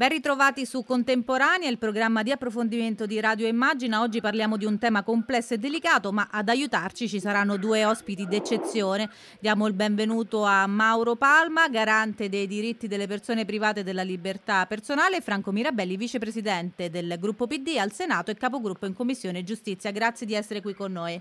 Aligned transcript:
Ben 0.00 0.08
ritrovati 0.08 0.64
su 0.64 0.82
Contemporanea, 0.82 1.68
il 1.68 1.76
programma 1.76 2.22
di 2.22 2.30
approfondimento 2.30 3.04
di 3.04 3.20
Radio 3.20 3.46
Immagina. 3.46 4.00
Oggi 4.00 4.22
parliamo 4.22 4.56
di 4.56 4.64
un 4.64 4.78
tema 4.78 5.02
complesso 5.02 5.52
e 5.52 5.58
delicato, 5.58 6.10
ma 6.10 6.28
ad 6.30 6.48
aiutarci 6.48 7.06
ci 7.06 7.20
saranno 7.20 7.58
due 7.58 7.84
ospiti 7.84 8.26
d'eccezione. 8.26 9.10
Diamo 9.38 9.66
il 9.66 9.74
benvenuto 9.74 10.42
a 10.42 10.66
Mauro 10.66 11.16
Palma, 11.16 11.68
garante 11.68 12.30
dei 12.30 12.46
diritti 12.46 12.88
delle 12.88 13.06
persone 13.06 13.44
private 13.44 13.80
e 13.80 13.82
della 13.82 14.00
libertà 14.00 14.64
personale, 14.64 15.18
e 15.18 15.20
Franco 15.20 15.52
Mirabelli, 15.52 15.98
vicepresidente 15.98 16.88
del 16.88 17.16
gruppo 17.20 17.46
PD 17.46 17.76
al 17.78 17.92
Senato 17.92 18.30
e 18.30 18.36
capogruppo 18.36 18.86
in 18.86 18.94
Commissione 18.94 19.42
Giustizia. 19.42 19.90
Grazie 19.90 20.24
di 20.24 20.32
essere 20.32 20.62
qui 20.62 20.72
con 20.72 20.92
noi. 20.92 21.20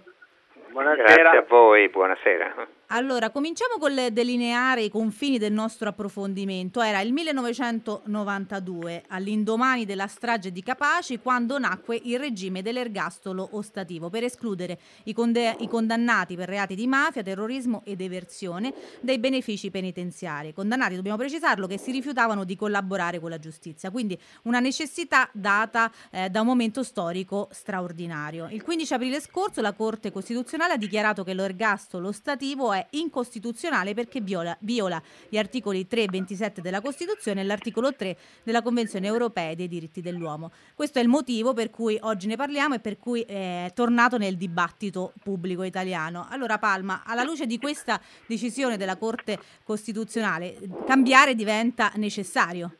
Buonasera. 0.71 1.15
Grazie 1.15 1.37
a 1.39 1.45
voi, 1.49 1.89
buonasera. 1.89 2.78
Allora, 2.91 3.29
cominciamo 3.29 3.75
con 3.77 3.93
delineare 4.11 4.81
i 4.81 4.89
confini 4.89 5.37
del 5.37 5.53
nostro 5.53 5.89
approfondimento. 5.89 6.81
Era 6.81 7.01
il 7.01 7.13
1992, 7.13 9.03
all'indomani 9.09 9.85
della 9.85 10.07
strage 10.07 10.51
di 10.51 10.63
Capaci, 10.63 11.19
quando 11.19 11.59
nacque 11.59 12.01
il 12.03 12.17
regime 12.17 12.63
dell'ergastolo 12.63 13.49
ostativo 13.51 14.09
per 14.09 14.23
escludere 14.23 14.79
i, 15.03 15.13
conde- 15.13 15.55
i 15.59 15.67
condannati 15.67 16.35
per 16.35 16.49
reati 16.49 16.73
di 16.73 16.87
mafia, 16.87 17.21
terrorismo 17.21 17.83
ed 17.85 18.01
eversione 18.01 18.73
dai 19.01 19.19
benefici 19.19 19.69
penitenziari. 19.69 20.51
Condannati, 20.51 20.95
dobbiamo 20.95 21.17
precisarlo, 21.17 21.67
che 21.67 21.77
si 21.77 21.91
rifiutavano 21.91 22.43
di 22.43 22.55
collaborare 22.55 23.19
con 23.19 23.29
la 23.29 23.37
giustizia. 23.37 23.91
Quindi 23.91 24.19
una 24.43 24.59
necessità 24.59 25.29
data 25.31 25.91
eh, 26.09 26.31
da 26.31 26.41
un 26.41 26.47
momento 26.47 26.81
storico 26.81 27.49
straordinario. 27.51 28.47
Il 28.49 28.63
15 28.63 28.93
aprile 28.95 29.21
scorso 29.21 29.61
la 29.61 29.73
Corte 29.73 30.11
Costituzionale 30.11 30.73
ha 30.73 30.77
dichiarato 30.77 31.23
che 31.23 31.35
l'ergastolo 31.35 32.07
ostativo 32.07 32.73
è 32.73 32.77
è 32.79 32.87
incostituzionale 32.91 33.93
perché 33.93 34.21
viola, 34.21 34.55
viola 34.61 35.01
gli 35.27 35.37
articoli 35.37 35.87
3 35.87 36.03
e 36.03 36.07
27 36.09 36.61
della 36.61 36.81
Costituzione 36.81 37.41
e 37.41 37.43
l'articolo 37.43 37.93
3 37.93 38.17
della 38.43 38.61
Convenzione 38.61 39.07
europea 39.07 39.53
dei 39.53 39.67
diritti 39.67 40.01
dell'uomo. 40.01 40.51
Questo 40.75 40.99
è 40.99 41.01
il 41.01 41.07
motivo 41.07 41.53
per 41.53 41.69
cui 41.69 41.97
oggi 42.01 42.27
ne 42.27 42.35
parliamo 42.35 42.75
e 42.75 42.79
per 42.79 42.97
cui 42.97 43.21
è 43.21 43.71
tornato 43.73 44.17
nel 44.17 44.37
dibattito 44.37 45.13
pubblico 45.21 45.63
italiano. 45.63 46.27
Allora 46.29 46.57
Palma, 46.57 47.03
alla 47.05 47.23
luce 47.23 47.45
di 47.45 47.57
questa 47.57 47.99
decisione 48.25 48.77
della 48.77 48.97
Corte 48.97 49.39
Costituzionale, 49.63 50.57
cambiare 50.85 51.35
diventa 51.35 51.91
necessario? 51.95 52.75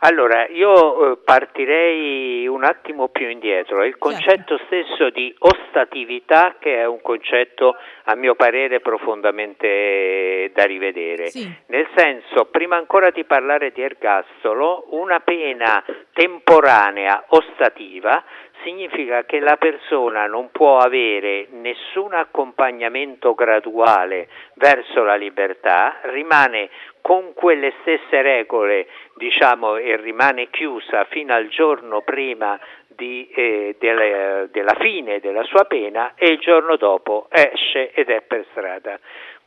Allora, 0.00 0.46
io 0.46 1.12
eh, 1.12 1.16
partirei 1.24 2.46
un 2.46 2.62
attimo 2.62 3.08
più 3.08 3.28
indietro. 3.28 3.82
Il 3.82 3.94
certo. 3.94 3.98
concetto 3.98 4.60
stesso 4.66 5.10
di 5.10 5.34
ostatività, 5.38 6.56
che 6.60 6.76
è 6.76 6.86
un 6.86 7.00
concetto 7.00 7.74
a 8.04 8.14
mio 8.14 8.36
parere 8.36 8.80
profondamente 8.80 10.52
da 10.54 10.64
rivedere. 10.64 11.30
Sì. 11.30 11.52
Nel 11.66 11.88
senso, 11.96 12.44
prima 12.46 12.76
ancora 12.76 13.10
di 13.10 13.24
parlare 13.24 13.72
di 13.72 13.82
ergastolo, 13.82 14.86
una 14.90 15.18
pena 15.18 15.84
temporanea 16.12 17.24
ostativa 17.28 18.22
significa 18.68 19.24
che 19.24 19.40
la 19.40 19.56
persona 19.56 20.26
non 20.26 20.50
può 20.50 20.76
avere 20.76 21.46
nessun 21.52 22.12
accompagnamento 22.12 23.32
graduale 23.34 24.28
verso 24.54 25.02
la 25.02 25.14
libertà, 25.14 26.00
rimane 26.02 26.68
con 27.00 27.32
quelle 27.32 27.72
stesse 27.80 28.20
regole, 28.20 28.86
diciamo, 29.14 29.76
e 29.76 29.96
rimane 29.96 30.50
chiusa 30.50 31.04
fino 31.04 31.32
al 31.32 31.48
giorno 31.48 32.02
prima 32.02 32.60
di, 32.86 33.26
eh, 33.30 33.76
delle, 33.78 34.48
della 34.52 34.74
fine 34.78 35.20
della 35.20 35.44
sua 35.44 35.64
pena 35.64 36.12
e 36.14 36.26
il 36.26 36.38
giorno 36.38 36.76
dopo 36.76 37.28
esce 37.30 37.92
ed 37.92 38.10
è 38.10 38.20
per 38.20 38.44
strada. 38.50 38.98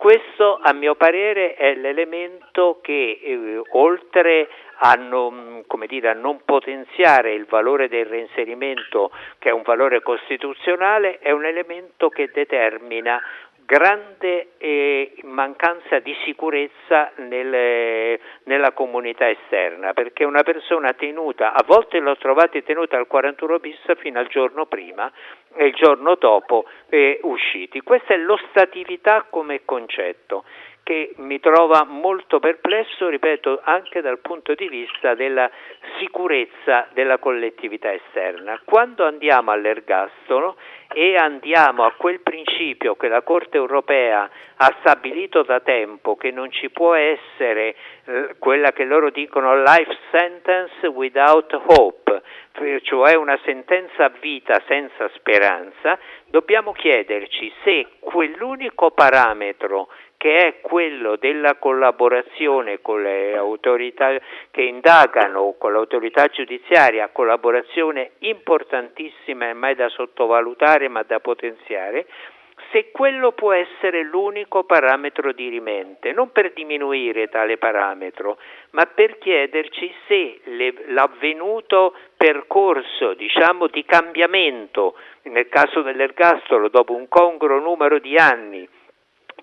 Questo 0.02 0.58
a 0.60 0.74
mio 0.74 0.96
parere 0.96 1.54
è 1.54 1.76
l'elemento 1.76 2.80
che 2.82 3.20
eh, 3.22 3.62
oltre 3.74 4.50
a 4.78 4.96
non, 4.96 5.64
dire, 5.86 6.10
a 6.10 6.14
non, 6.14 6.42
potenziare 6.44 7.34
il 7.36 7.46
valore 7.46 7.88
del 7.88 8.08
reinserimento 8.08 9.12
che 9.38 9.50
è 9.50 9.52
un 9.52 9.62
valore 9.62 10.02
costituzionale 10.02 11.20
è 11.20 11.30
un 11.30 11.46
elemento 11.46 12.10
che 12.10 12.32
determina 12.34 13.22
grande 13.72 14.50
eh, 14.58 15.14
mancanza 15.24 16.00
di 16.00 16.14
sicurezza 16.26 17.14
nelle, 17.30 18.20
nella 18.44 18.74
comunità 18.74 19.30
esterna, 19.30 19.94
perché 19.94 20.26
una 20.26 20.44
persona 20.44 20.92
tenuta, 20.92 21.54
a 21.54 21.64
volte 21.66 22.00
l'ho 22.00 22.18
trovata 22.18 22.60
tenuta 22.60 22.98
al 22.98 23.08
41 23.08 23.60
bis 23.60 23.80
fino 24.00 24.20
al 24.20 24.28
giorno 24.28 24.66
prima 24.66 25.10
e 25.56 25.68
il 25.68 25.74
giorno 25.74 26.16
dopo 26.16 26.66
eh, 26.90 27.22
usciti. 27.24 27.80
Questa 27.80 28.14
è 28.14 28.18
l'ostatività 28.18 29.26
come 29.30 29.62
concetto 29.64 30.44
che 30.84 31.14
mi 31.18 31.40
trova 31.40 31.86
molto 31.88 32.40
perplesso, 32.40 33.08
ripeto, 33.08 33.62
anche 33.64 34.02
dal 34.02 34.20
punto 34.20 34.56
di 34.56 34.68
vista 34.68 35.14
della 35.14 35.50
sicurezza 36.00 36.88
della 36.94 37.18
collettività 37.20 37.94
esterna. 37.94 38.60
Quando 38.66 39.06
andiamo 39.06 39.52
all'ergastolo 39.52 40.58
e 40.94 41.16
andiamo 41.16 41.84
a 41.84 41.94
quel 41.94 42.20
principio 42.22 42.96
che 42.96 43.08
la 43.08 43.22
Corte 43.22 43.58
europea 43.58 44.30
ha 44.58 44.76
stabilito 44.80 45.44
da 45.44 45.60
tempo 45.62 46.16
che 46.16 46.32
non 46.32 46.52
ci 46.52 46.70
può 46.70 46.94
essere 46.94 47.76
eh, 48.06 48.36
quella 48.40 48.72
che 48.72 48.84
loro 48.84 49.10
dicono 49.10 49.62
life 49.62 49.98
sentence 50.12 50.86
without 50.88 51.54
hope, 51.68 52.22
cioè 52.84 53.16
una 53.16 53.40
sentenza 53.44 54.06
a 54.06 54.12
vita 54.20 54.62
senza 54.68 55.10
speranza, 55.16 55.98
dobbiamo 56.26 56.74
chiederci 56.74 57.52
se 57.64 57.88
quell'unico 58.00 58.92
parametro 58.92 59.88
che 60.22 60.38
è 60.38 60.62
quello 60.62 61.16
della 61.16 61.56
collaborazione 61.56 62.80
con 62.80 63.02
le 63.02 63.36
autorità 63.36 64.16
che 64.52 64.62
indagano, 64.62 65.56
con 65.58 65.74
l'autorità 65.74 66.28
giudiziaria, 66.28 67.10
collaborazione 67.12 68.12
importantissima 68.20 69.50
e 69.50 69.54
mai 69.54 69.74
da 69.74 69.90
sottovalutare 69.90 70.90
ma 70.90 71.02
da 71.02 71.20
potenziare, 71.20 72.06
se 72.72 72.92
quello 72.92 73.32
può 73.32 73.52
essere 73.52 74.04
l'unico 74.04 74.64
parametro 74.64 75.32
dirimente, 75.32 76.12
non 76.12 76.32
per 76.32 76.54
diminuire 76.54 77.28
tale 77.28 77.58
parametro, 77.58 78.38
ma 78.74 78.86
per 78.86 79.18
chiederci 79.18 79.92
se 80.06 80.40
le, 80.44 80.74
l'avvenuto 80.90 81.96
percorso 82.16 83.16
diciamo, 83.16 83.66
di 83.66 83.84
cambiamento, 83.86 84.94
nel 85.24 85.50
caso 85.50 85.82
dell'ergastolo, 85.82 86.70
dopo 86.70 86.94
un 86.94 87.08
congruo 87.08 87.60
numero 87.60 87.98
di 87.98 88.16
anni, 88.18 88.70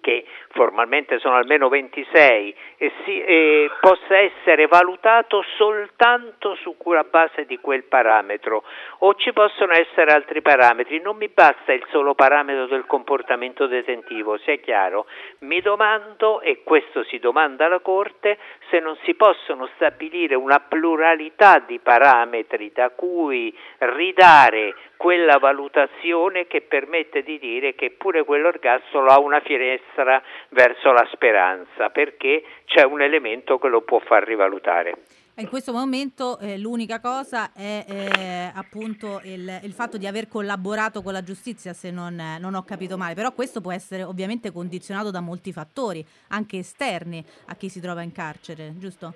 che 0.00 0.24
formalmente 0.50 1.18
sono 1.18 1.36
almeno 1.36 1.68
26, 1.68 2.54
e 2.76 2.92
si, 3.04 3.22
e 3.22 3.70
possa 3.80 4.16
essere 4.16 4.66
valutato 4.66 5.44
soltanto 5.56 6.56
sulla 6.56 7.04
base 7.04 7.44
di 7.44 7.58
quel 7.58 7.84
parametro 7.84 8.64
o 8.98 9.14
ci 9.14 9.32
possono 9.32 9.72
essere 9.72 10.12
altri 10.12 10.42
parametri. 10.42 11.00
Non 11.00 11.16
mi 11.16 11.28
basta 11.28 11.72
il 11.72 11.84
solo 11.90 12.14
parametro 12.14 12.66
del 12.66 12.86
comportamento 12.86 13.66
detentivo, 13.66 14.38
sia 14.38 14.56
chiaro. 14.56 15.06
Mi 15.40 15.60
domando, 15.60 16.40
e 16.40 16.62
questo 16.62 17.04
si 17.04 17.18
domanda 17.18 17.68
la 17.68 17.80
Corte, 17.80 18.38
se 18.70 18.78
non 18.78 18.96
si 19.02 19.14
possono 19.14 19.68
stabilire 19.74 20.34
una 20.34 20.60
pluralità 20.60 21.62
di 21.66 21.78
parametri 21.78 22.72
da 22.72 22.90
cui 22.90 23.56
ridare 23.78 24.74
quella 24.98 25.38
valutazione 25.38 26.48
che 26.48 26.60
permette 26.60 27.22
di 27.22 27.38
dire 27.38 27.74
che 27.74 27.92
pure 27.92 28.24
quell'orgasmo 28.24 29.04
ha 29.06 29.18
una 29.20 29.40
finestra 29.40 30.20
verso 30.50 30.92
la 30.92 31.08
speranza, 31.12 31.88
perché 31.90 32.42
c'è 32.66 32.82
un 32.82 33.00
elemento 33.00 33.58
che 33.58 33.68
lo 33.68 33.82
può 33.82 34.00
far 34.00 34.24
rivalutare. 34.24 34.94
In 35.36 35.48
questo 35.48 35.72
momento 35.72 36.36
eh, 36.40 36.58
l'unica 36.58 36.98
cosa 36.98 37.52
è 37.52 37.84
eh, 37.88 38.50
appunto 38.52 39.20
il, 39.22 39.60
il, 39.62 39.72
fatto 39.72 39.96
di 39.96 40.08
aver 40.08 40.26
collaborato 40.26 41.00
con 41.00 41.12
la 41.12 41.22
giustizia, 41.22 41.72
se 41.72 41.92
non, 41.92 42.20
non, 42.40 42.54
ho 42.54 42.64
capito 42.64 42.96
male, 42.96 43.14
però 43.14 43.30
questo 43.30 43.60
può 43.60 43.70
essere 43.70 44.02
ovviamente 44.02 44.50
condizionato 44.50 45.12
da 45.12 45.20
molti 45.20 45.52
fattori, 45.52 46.04
anche 46.30 46.58
esterni 46.58 47.24
a 47.46 47.54
chi 47.54 47.68
si 47.68 47.80
trova 47.80 48.02
in 48.02 48.10
carcere, 48.10 48.72
giusto? 48.78 49.14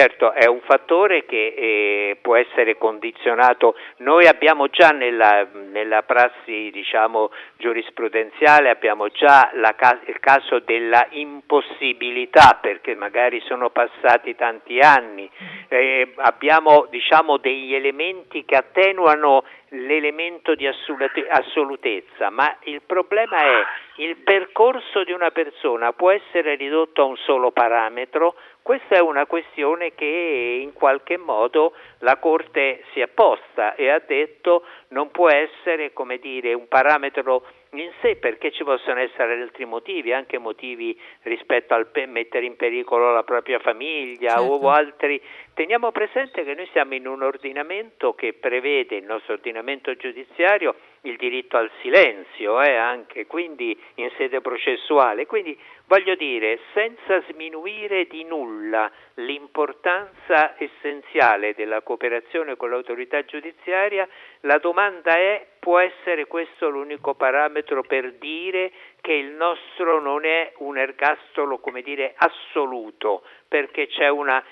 Certo, 0.00 0.32
è 0.32 0.46
un 0.46 0.62
fattore 0.62 1.26
che 1.26 1.52
eh, 1.54 2.16
può 2.22 2.34
essere 2.34 2.78
condizionato. 2.78 3.76
Noi 3.98 4.26
abbiamo 4.26 4.68
già 4.68 4.92
nella, 4.92 5.46
nella 5.52 6.04
prassi 6.04 6.70
diciamo, 6.72 7.30
giurisprudenziale 7.58 8.78
già 9.12 9.50
la, 9.52 9.76
il 10.06 10.18
caso 10.18 10.60
della 10.60 11.06
impossibilità, 11.10 12.58
perché 12.62 12.94
magari 12.94 13.40
sono 13.40 13.68
passati 13.68 14.34
tanti 14.36 14.78
anni. 14.78 15.30
Eh, 15.68 16.14
abbiamo 16.16 16.86
diciamo, 16.88 17.36
degli 17.36 17.74
elementi 17.74 18.46
che 18.46 18.56
attenuano 18.56 19.44
l'elemento 19.70 20.54
di 20.54 20.66
assolutezza, 20.66 22.30
ma 22.30 22.56
il 22.62 22.80
problema 22.82 23.36
è 23.36 23.64
il 23.96 24.16
percorso 24.16 25.04
di 25.04 25.12
una 25.12 25.30
persona 25.30 25.92
può 25.92 26.10
essere 26.10 26.54
ridotto 26.54 27.02
a 27.02 27.04
un 27.04 27.16
solo 27.18 27.50
parametro 27.50 28.34
questa 28.62 28.96
è 28.96 29.00
una 29.00 29.26
questione 29.26 29.94
che 29.94 30.58
in 30.62 30.72
qualche 30.72 31.16
modo 31.16 31.72
la 31.98 32.16
Corte 32.16 32.84
si 32.92 33.00
è 33.00 33.08
posta 33.08 33.74
e 33.74 33.88
ha 33.90 34.02
detto 34.06 34.64
non 34.88 35.10
può 35.10 35.28
essere 35.30 35.92
come 35.92 36.18
dire, 36.18 36.52
un 36.54 36.68
parametro 36.68 37.44
in 37.72 37.90
sé 38.00 38.16
perché 38.16 38.50
ci 38.50 38.64
possono 38.64 38.98
essere 38.98 39.40
altri 39.40 39.64
motivi, 39.64 40.12
anche 40.12 40.38
motivi 40.38 40.98
rispetto 41.22 41.74
al 41.74 41.86
pe- 41.88 42.06
mettere 42.06 42.46
in 42.46 42.56
pericolo 42.56 43.12
la 43.12 43.22
propria 43.22 43.58
famiglia 43.60 44.36
certo. 44.36 44.42
o 44.42 44.70
altri. 44.70 45.20
Teniamo 45.54 45.92
presente 45.92 46.42
che 46.42 46.54
noi 46.54 46.68
siamo 46.72 46.94
in 46.94 47.06
un 47.06 47.22
ordinamento 47.22 48.14
che 48.14 48.32
prevede 48.32 48.96
il 48.96 49.04
nostro 49.04 49.34
ordinamento 49.34 49.94
giudiziario 49.94 50.74
il 51.02 51.16
diritto 51.16 51.56
al 51.56 51.70
silenzio, 51.80 52.60
eh, 52.60 52.74
anche 52.74 53.26
quindi 53.26 53.78
in 53.94 54.10
sede 54.16 54.40
processuale. 54.40 55.26
Quindi 55.26 55.58
voglio 55.86 56.14
dire, 56.14 56.58
senza 56.74 57.22
sminuire 57.30 58.06
di 58.06 58.24
nulla 58.24 58.90
l'importanza 59.14 60.56
essenziale 60.58 61.54
della 61.54 61.80
cooperazione 61.82 62.56
con 62.56 62.70
l'autorità 62.70 63.24
giudiziaria, 63.24 64.06
la 64.40 64.58
domanda 64.58 65.16
è 65.16 65.46
può 65.60 65.78
essere 65.78 66.26
questo 66.26 66.70
l'unico 66.70 67.14
parametro 67.14 67.82
per 67.82 68.14
dire 68.14 68.72
che 69.02 69.12
il 69.12 69.32
nostro 69.32 70.00
non 70.00 70.24
è 70.24 70.52
un 70.58 70.78
ergastolo, 70.78 71.58
come 71.58 71.82
dire, 71.82 72.14
assoluto, 72.16 73.22
perché 73.46 73.86
c'è 73.86 74.08
una 74.08 74.42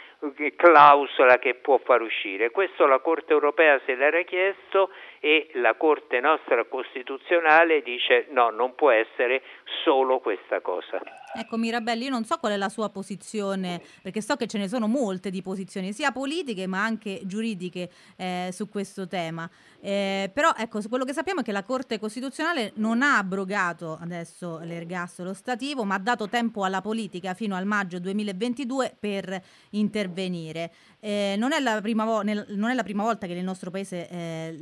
clausola 0.56 1.38
che 1.38 1.54
può 1.54 1.78
far 1.78 2.02
uscire. 2.02 2.50
Questo 2.50 2.86
la 2.86 2.98
Corte 2.98 3.32
europea 3.32 3.80
se 3.86 3.94
l'era 3.94 4.20
chiesto 4.22 4.90
e 5.20 5.50
la 5.54 5.74
Corte 5.74 6.20
nostra 6.20 6.64
costituzionale 6.64 7.82
dice 7.82 8.26
no, 8.30 8.50
non 8.50 8.74
può 8.74 8.90
essere 8.90 9.42
solo 9.84 10.20
questa 10.20 10.60
cosa. 10.60 11.00
Ecco 11.34 11.56
Mirabelli, 11.56 12.04
io 12.04 12.10
non 12.10 12.24
so 12.24 12.36
qual 12.38 12.52
è 12.52 12.56
la 12.56 12.68
sua 12.68 12.88
posizione, 12.88 13.82
perché 14.02 14.22
so 14.22 14.36
che 14.36 14.46
ce 14.46 14.58
ne 14.58 14.66
sono 14.66 14.86
molte 14.86 15.30
di 15.30 15.42
posizioni, 15.42 15.92
sia 15.92 16.10
politiche 16.10 16.66
ma 16.66 16.82
anche 16.82 17.20
giuridiche 17.24 17.90
eh, 18.16 18.48
su 18.52 18.68
questo 18.68 19.06
tema. 19.06 19.48
Eh, 19.80 20.30
però 20.32 20.52
ecco, 20.56 20.80
quello 20.88 21.04
che 21.04 21.12
sappiamo 21.12 21.40
è 21.40 21.44
che 21.44 21.52
la 21.52 21.62
Corte 21.62 21.98
Costituzionale 21.98 22.72
non 22.76 23.02
ha 23.02 23.18
abrogato 23.18 23.98
adesso 24.00 24.58
l'ergastolo 24.62 25.34
stativo, 25.34 25.84
ma 25.84 25.96
ha 25.96 25.98
dato 25.98 26.28
tempo 26.28 26.64
alla 26.64 26.80
politica 26.80 27.34
fino 27.34 27.54
al 27.54 27.66
maggio 27.66 27.98
2022 28.00 28.96
per 28.98 29.40
intervenire. 29.70 30.72
Eh, 31.00 31.36
non, 31.38 31.52
è 31.52 31.62
vo- 31.62 32.22
nel, 32.22 32.44
non, 32.48 32.70
è 32.70 32.74
la 32.74 32.82
prima 32.82 33.04
volta 33.04 33.26
che 33.26 33.34
nel 33.34 33.44
nostro 33.44 33.70
paese 33.70 34.08
eh, 34.08 34.56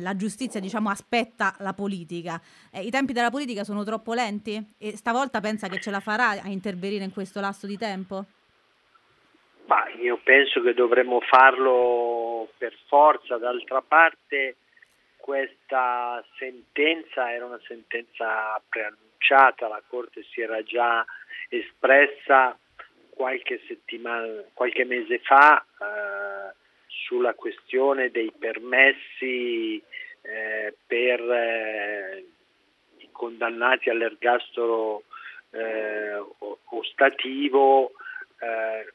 la 0.00 0.16
giustizia 0.16 0.60
diciamo, 0.60 0.90
aspetta 0.90 1.54
la 1.60 1.72
politica. 1.72 2.40
Eh, 2.72 2.82
I 2.82 2.90
tempi 2.90 3.12
della 3.12 3.30
politica 3.30 3.64
sono 3.64 3.84
troppo 3.84 4.14
lenti 4.14 4.74
e 4.78 4.96
stavolta 4.96 5.40
pensa 5.40 5.68
che 5.68 5.80
ce 5.80 5.90
la 5.90 6.00
farà 6.00 6.30
a 6.30 6.48
intervenire 6.48 7.04
in 7.04 7.12
questo 7.12 7.40
lasso 7.40 7.66
di 7.66 7.76
tempo? 7.76 8.24
Ma 9.66 9.88
io 10.00 10.18
penso 10.22 10.62
che 10.62 10.74
dovremmo 10.74 11.20
farlo 11.20 12.48
per 12.56 12.74
forza, 12.86 13.36
d'altra 13.36 13.82
parte 13.82 14.56
questa 15.16 16.24
sentenza 16.38 17.32
era 17.32 17.46
una 17.46 17.60
sentenza 17.66 18.62
preannunciata, 18.68 19.66
la 19.66 19.82
Corte 19.88 20.22
si 20.30 20.40
era 20.40 20.62
già 20.62 21.04
espressa 21.48 22.56
qualche 23.10 23.60
settimana, 23.66 24.44
qualche 24.52 24.84
mese 24.84 25.18
fa 25.18 25.58
eh, 25.80 26.54
sulla 27.04 27.34
questione 27.34 28.10
dei 28.10 28.32
permessi 28.36 29.82
eh, 30.22 30.74
per 30.86 31.20
eh, 31.20 32.24
i 32.98 33.08
condannati 33.12 33.90
all'ergastolo 33.90 35.04
eh, 35.50 36.22
ostativo 36.70 37.92
eh, 38.40 38.92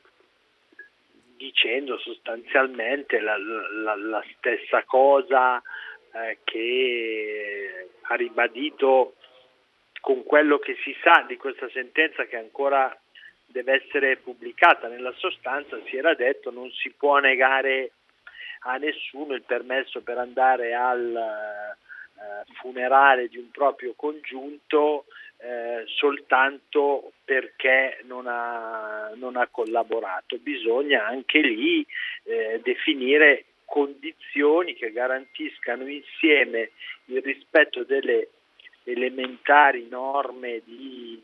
dicendo 1.37 1.97
sostanzialmente 1.99 3.19
la, 3.19 3.37
la, 3.37 3.95
la 3.95 4.23
stessa 4.37 4.83
cosa 4.83 5.61
eh, 6.13 6.39
che 6.43 7.89
ha 8.01 8.15
ribadito 8.15 9.15
con 10.01 10.23
quello 10.23 10.59
che 10.59 10.75
si 10.83 10.95
sa 11.01 11.23
di 11.27 11.37
questa 11.37 11.69
sentenza 11.69 12.25
che 12.25 12.35
ancora 12.35 12.95
deve 13.51 13.83
essere 13.83 14.17
pubblicata. 14.17 14.87
Nella 14.87 15.13
sostanza 15.17 15.79
si 15.85 15.97
era 15.97 16.13
detto 16.13 16.51
non 16.51 16.69
si 16.71 16.89
può 16.91 17.19
negare 17.19 17.91
a 18.61 18.77
nessuno 18.77 19.33
il 19.33 19.43
permesso 19.43 20.01
per 20.01 20.17
andare 20.17 20.73
al 20.73 21.15
eh, 21.15 22.53
funerale 22.53 23.27
di 23.27 23.37
un 23.37 23.49
proprio 23.49 23.93
congiunto 23.95 25.05
eh, 25.37 25.83
soltanto 25.87 27.13
perché 27.25 28.01
non 28.03 28.27
ha, 28.27 29.11
non 29.15 29.35
ha, 29.35 29.47
collaborato. 29.47 30.37
Bisogna 30.37 31.05
anche 31.05 31.39
lì 31.39 31.85
eh, 32.23 32.59
definire 32.63 33.45
condizioni 33.65 34.75
che 34.75 34.91
garantiscano 34.91 35.87
insieme 35.87 36.71
il 37.05 37.21
rispetto 37.23 37.83
delle 37.83 38.27
elementari 38.83 39.87
norme 39.89 40.61
di, 40.63 41.19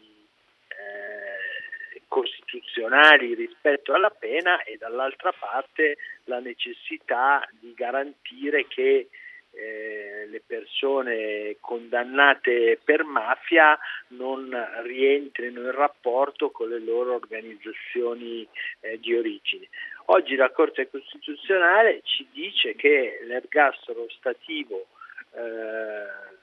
costituzionali 2.07 3.33
rispetto 3.35 3.93
alla 3.93 4.09
pena 4.09 4.63
e 4.63 4.77
dall'altra 4.77 5.33
parte 5.37 5.97
la 6.25 6.39
necessità 6.39 7.47
di 7.51 7.73
garantire 7.73 8.65
che 8.67 9.09
eh, 9.51 10.27
le 10.29 10.41
persone 10.45 11.57
condannate 11.59 12.79
per 12.83 13.03
mafia 13.03 13.77
non 14.09 14.49
rientrino 14.83 15.61
in 15.61 15.71
rapporto 15.71 16.51
con 16.51 16.69
le 16.69 16.79
loro 16.79 17.15
organizzazioni 17.15 18.47
eh, 18.81 18.99
di 18.99 19.15
origine. 19.15 19.67
Oggi 20.05 20.35
la 20.35 20.51
Corte 20.51 20.89
Costituzionale 20.89 22.01
ci 22.03 22.27
dice 22.31 22.75
che 22.75 23.19
l'ergastolo 23.23 24.07
stativo 24.09 24.87
eh, 25.31 26.35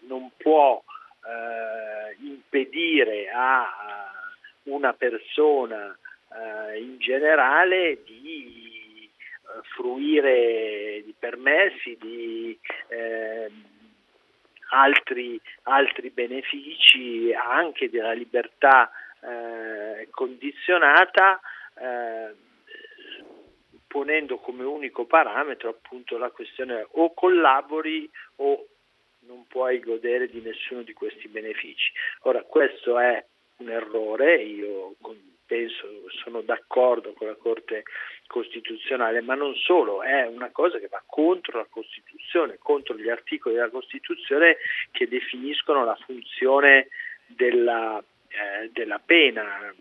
non 0.00 0.30
può 0.36 0.82
eh, 1.24 2.16
impedire 2.20 3.30
a 3.30 4.17
una 4.68 4.92
persona 4.92 5.96
eh, 6.32 6.80
in 6.80 6.98
generale 6.98 8.02
di 8.04 8.68
fruire 9.74 11.02
di 11.04 11.14
permessi, 11.18 11.96
di 12.00 12.58
eh, 12.88 13.50
altri, 14.70 15.40
altri, 15.62 16.10
benefici 16.10 17.32
anche 17.32 17.88
della 17.90 18.12
libertà 18.12 18.90
eh, 19.20 20.08
condizionata, 20.10 21.40
eh, 21.74 22.34
ponendo 23.86 24.38
come 24.38 24.64
unico 24.64 25.06
parametro 25.06 25.70
appunto 25.70 26.18
la 26.18 26.30
questione 26.30 26.86
o 26.90 27.14
collabori 27.14 28.08
o 28.36 28.66
non 29.20 29.46
puoi 29.46 29.80
godere 29.80 30.28
di 30.28 30.40
nessuno 30.40 30.82
di 30.82 30.92
questi 30.92 31.28
benefici. 31.28 31.90
Ora 32.22 32.42
questo 32.42 32.98
è 32.98 33.24
un 33.58 33.70
errore, 33.70 34.36
io 34.42 34.94
penso, 35.46 35.86
sono 36.22 36.42
d'accordo 36.42 37.12
con 37.14 37.26
la 37.26 37.34
Corte 37.34 37.84
Costituzionale, 38.26 39.22
ma 39.22 39.34
non 39.34 39.54
solo, 39.54 40.02
è 40.02 40.26
una 40.26 40.50
cosa 40.50 40.78
che 40.78 40.88
va 40.88 41.02
contro 41.06 41.58
la 41.58 41.66
Costituzione, 41.68 42.58
contro 42.58 42.94
gli 42.96 43.08
articoli 43.08 43.54
della 43.54 43.70
Costituzione 43.70 44.58
che 44.90 45.08
definiscono 45.08 45.84
la 45.84 45.96
funzione 45.96 46.88
della, 47.26 48.02
eh, 48.28 48.70
della 48.72 49.00
pena. 49.04 49.74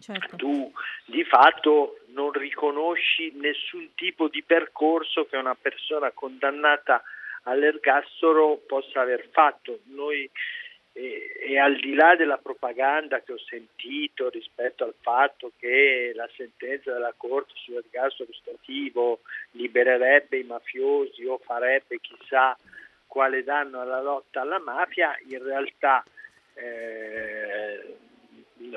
Certo. 0.00 0.36
Tu 0.36 0.72
di 1.04 1.24
fatto 1.24 2.00
non 2.08 2.32
riconosci 2.32 3.32
nessun 3.36 3.94
tipo 3.94 4.28
di 4.28 4.42
percorso 4.42 5.26
che 5.26 5.36
una 5.36 5.54
persona 5.54 6.10
condannata 6.10 7.02
all'ergastolo 7.44 8.62
possa 8.66 9.02
aver 9.02 9.28
fatto. 9.30 9.80
Noi 9.84 10.28
e, 10.92 11.32
e, 11.40 11.58
al 11.58 11.76
di 11.76 11.94
là 11.94 12.16
della 12.16 12.38
propaganda 12.38 13.20
che 13.20 13.32
ho 13.32 13.38
sentito 13.38 14.28
rispetto 14.28 14.84
al 14.84 14.94
fatto 15.00 15.52
che 15.58 16.12
la 16.14 16.28
sentenza 16.36 16.92
della 16.92 17.14
Corte 17.16 17.52
sull'ergastolo 17.54 18.32
stativo 18.32 19.20
libererebbe 19.52 20.38
i 20.38 20.44
mafiosi 20.44 21.24
o 21.24 21.38
farebbe 21.38 22.00
chissà 22.00 22.56
quale 23.06 23.42
danno 23.44 23.80
alla 23.80 24.00
lotta 24.00 24.40
alla 24.40 24.60
mafia, 24.60 25.16
in 25.28 25.42
realtà 25.42 26.04
eh, 26.54 27.96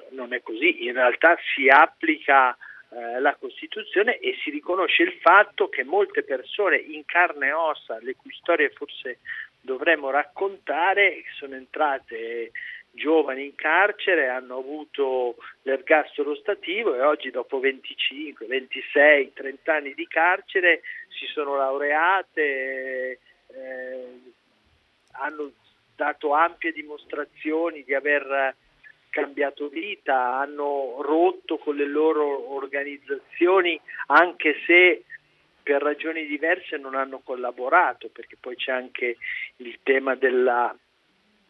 non 0.10 0.34
è 0.34 0.42
così, 0.42 0.86
in 0.86 0.94
realtà 0.94 1.38
si 1.54 1.68
applica 1.68 2.56
eh, 2.90 3.20
la 3.20 3.36
Costituzione 3.36 4.18
e 4.18 4.36
si 4.44 4.50
riconosce 4.50 5.04
il 5.04 5.14
fatto 5.22 5.70
che 5.70 5.84
molte 5.84 6.24
persone 6.24 6.78
in 6.78 7.06
carne 7.06 7.48
e 7.48 7.54
ossa, 7.54 7.98
le 8.02 8.16
cui 8.16 8.32
storie 8.40 8.70
forse 8.70 9.20
dovremmo 9.64 10.10
raccontare, 10.10 11.24
sono 11.38 11.56
entrate 11.56 12.52
giovani 12.92 13.46
in 13.46 13.56
carcere, 13.56 14.28
hanno 14.28 14.58
avuto 14.58 15.38
l'ergastolo 15.64 16.36
stativo 16.36 16.94
e 16.94 17.02
oggi 17.02 17.32
dopo 17.32 17.60
25, 17.60 18.46
26, 18.46 19.34
30 19.34 19.74
anni 19.74 19.94
di 19.94 20.06
carcere 20.06 20.82
si 21.08 21.26
sono 21.28 21.56
laureate, 21.56 23.20
eh, 23.48 24.20
hanno 25.14 25.52
dato 25.96 26.34
ampie 26.34 26.72
dimostrazioni 26.72 27.84
di 27.84 27.94
aver 27.94 28.56
cambiato 29.10 29.70
vita, 29.70 30.40
hanno 30.40 31.02
rotto 31.02 31.58
con 31.58 31.76
le 31.76 31.86
loro 31.86 32.54
organizzazioni 32.54 33.80
anche 34.08 34.56
se 34.66 35.04
per 35.64 35.82
ragioni 35.82 36.26
diverse 36.26 36.78
non 36.78 36.96
hanno 36.96 37.22
collaborato, 37.24 38.10
perché 38.10 38.36
poi 38.40 38.56
c'è 38.56 38.72
anche 38.72 39.18
il 39.58 39.80
tema 39.82 40.16
della 40.16 40.76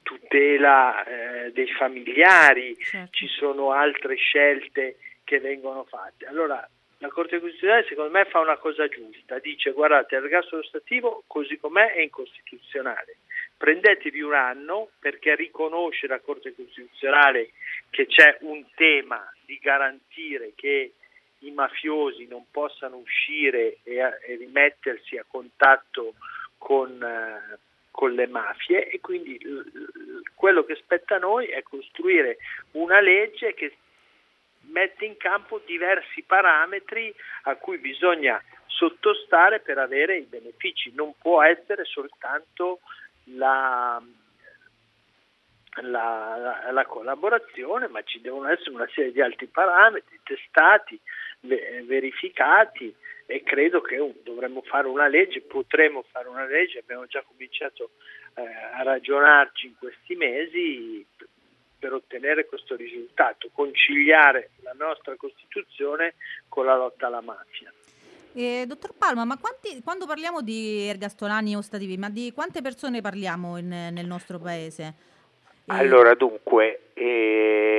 tutela 0.04 1.04
eh, 1.04 1.52
dei 1.52 1.72
familiari, 1.72 2.78
certo. 2.78 3.10
ci 3.12 3.28
sono 3.28 3.72
altre 3.72 4.16
scelte 4.16 4.98
che 5.24 5.40
vengono 5.40 5.84
fatte. 5.86 6.26
Allora 6.26 6.68
la 7.00 7.10
Corte 7.10 7.40
Costituzionale 7.40 7.86
secondo 7.88 8.12
me 8.12 8.26
fa 8.26 8.40
una 8.40 8.58
cosa 8.58 8.88
giusta, 8.88 9.40
dice 9.40 9.72
guardate 9.72 10.20
l'ergastolo 10.20 10.64
stativo 10.64 11.24
così 11.28 11.58
com'è 11.58 11.94
è 11.94 12.02
incostituzionale, 12.02 13.18
prendetevi 13.58 14.22
un 14.22 14.34
anno 14.34 14.90
perché 15.00 15.36
riconosce 15.36 16.08
la 16.08 16.20
Corte 16.20 16.54
Costituzionale 16.56 17.52
che 17.90 18.08
c'è 18.08 18.38
un 18.42 18.64
tema 18.76 19.30
di 19.46 19.60
garantire 19.62 20.54
che 20.56 20.94
i 21.44 21.52
mafiosi 21.52 22.28
non 22.28 22.46
possano 22.52 22.98
uscire 22.98 23.78
e, 23.84 23.98
e 23.98 24.36
rimettersi 24.36 25.18
a 25.18 25.26
contatto 25.28 26.16
con, 26.58 27.02
eh, 27.02 27.60
con 27.92 28.14
le 28.14 28.28
mafie. 28.28 28.90
E 28.90 29.00
quindi 29.00 29.40
quello 30.36 30.64
che 30.64 30.76
spetta 30.76 31.16
a 31.16 31.20
noi 31.20 31.48
è 31.48 31.62
costruire 31.64 32.38
una 32.72 33.00
legge 33.00 33.54
che 33.54 33.76
mette 34.72 35.06
in 35.06 35.18
campo 35.18 35.62
diversi 35.66 36.22
parametri 36.24 37.14
a 37.44 37.56
cui 37.56 37.78
bisogna 37.78 38.42
sottostare 38.66 39.60
per 39.60 39.78
avere 39.78 40.18
i 40.18 40.24
benefici, 40.24 40.92
non 40.96 41.14
può 41.18 41.44
essere 41.44 41.86
soltanto 41.86 42.80
la, 43.26 44.02
la, 45.82 46.70
la, 46.72 46.86
collaborazione, 46.86 47.88
ma 47.88 48.02
ci 48.04 48.20
devono 48.20 48.50
essere 48.50 48.72
una 48.72 48.90
serie 48.94 49.12
di 49.12 49.22
altri 49.22 49.48
parametri 49.48 50.20
testati, 50.24 51.00
verificati 51.44 52.94
e 53.26 53.44
credo 53.44 53.82
che 53.82 53.98
dovremmo 54.24 54.62
fare 54.62 54.88
una 54.88 55.08
legge, 55.08 55.42
potremmo 55.42 56.04
fare 56.12 56.28
una 56.28 56.46
legge, 56.46 56.80
abbiamo 56.80 57.06
già 57.06 57.24
cominciato 57.26 57.92
eh, 58.36 58.42
a 58.42 58.84
ragionarci 58.84 59.68
in 59.68 59.74
questi 59.78 60.16
mesi 60.16 61.06
per 61.80 61.94
ottenere 61.94 62.46
questo 62.46 62.76
risultato, 62.76 63.50
conciliare 63.52 64.52
la 64.62 64.74
nostra 64.78 65.16
Costituzione 65.16 66.16
con 66.48 66.66
la 66.66 66.78
lotta 66.78 67.08
alla 67.08 67.22
mafia. 67.22 67.72
Eh, 68.36 68.64
dottor 68.66 68.96
Palma, 68.98 69.26
ma 69.26 69.38
quanti, 69.38 69.82
quando 69.84 70.06
parliamo 70.06 70.42
di 70.42 70.88
ergastolani 70.88 71.56
ostativi, 71.56 71.98
ma 71.98 72.10
di 72.10 72.32
quante 72.34 72.62
persone 72.62 73.02
parliamo 73.02 73.58
in, 73.58 73.68
nel 73.68 74.06
nostro 74.08 74.40
paese? 74.40 74.94
Eh... 75.66 75.74
Allora, 75.74 76.16
dunque, 76.16 76.90
eh, 76.94 77.73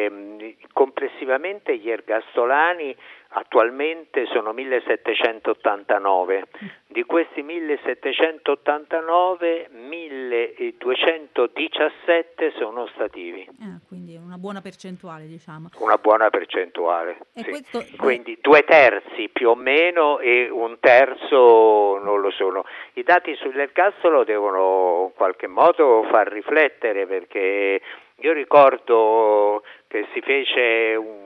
complessivamente 1.35 1.77
gli 1.79 1.91
ergastolani 1.91 2.97
attualmente 3.37 4.27
sono 4.27 4.53
1789, 4.53 6.45
di 6.87 7.03
questi 7.03 7.43
1789 7.43 9.71
1217 9.73 12.53
sono 12.57 12.83
ostativi. 12.83 13.45
Ah, 13.61 13.81
quindi 13.89 14.15
una 14.15 14.39
buona 14.39 14.61
percentuale 14.61 15.27
diciamo. 15.27 15.71
Una 15.79 15.99
buona 15.99 16.31
percentuale, 16.31 17.27
sì. 17.35 17.43
questo... 17.43 17.85
quindi 17.97 18.39
due 18.41 18.63
terzi 18.63 19.29
più 19.31 19.49
o 19.49 19.57
meno 19.57 20.21
e 20.21 20.49
un 20.49 20.77
terzo 20.79 21.99
non 21.99 22.21
lo 22.21 22.31
sono. 22.31 22.65
I 22.93 23.03
dati 23.03 23.35
sull'ergastolo 23.35 24.23
devono 24.23 25.07
in 25.09 25.15
qualche 25.17 25.49
modo 25.49 26.07
far 26.09 26.29
riflettere 26.29 27.09
perché 27.09 27.81
io 28.19 28.33
ricordo 28.33 29.65
che 29.89 30.07
si 30.13 30.21
fece 30.21 30.95
un 30.95 31.24